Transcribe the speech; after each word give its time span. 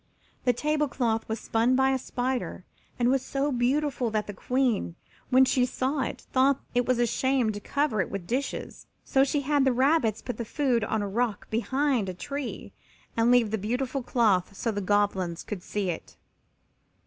The 0.45 0.51
table 0.53 0.87
cloth 0.87 1.29
was 1.29 1.39
spun 1.39 1.75
by 1.75 1.91
a 1.91 1.99
spider 1.99 2.65
and 2.97 3.09
was 3.11 3.23
so 3.23 3.51
beautiful 3.51 4.09
that 4.09 4.25
the 4.25 4.33
Queen, 4.33 4.95
when 5.29 5.45
she 5.45 5.63
saw 5.63 6.01
it, 6.01 6.21
thought 6.33 6.59
it 6.73 6.87
was 6.87 6.97
a 6.97 7.05
shame 7.05 7.51
to 7.51 7.59
cover 7.59 8.01
it 8.01 8.09
with 8.09 8.25
dishes, 8.25 8.87
so 9.03 9.23
she 9.23 9.41
had 9.41 9.63
the 9.63 9.71
rabbits 9.71 10.23
put 10.23 10.37
the 10.37 10.43
food 10.43 10.83
on 10.85 11.03
a 11.03 11.07
rock 11.07 11.47
behind 11.51 12.09
a 12.09 12.15
tree 12.15 12.73
and 13.15 13.29
leave 13.29 13.51
the 13.51 13.59
beautiful 13.59 14.01
cloth 14.01 14.55
so 14.57 14.71
the 14.71 14.81
Goblins 14.81 15.43
could 15.43 15.61
see 15.61 15.91
it. 15.91 16.17